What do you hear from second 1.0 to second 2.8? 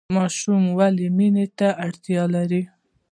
مینې ته اړتیا لري؟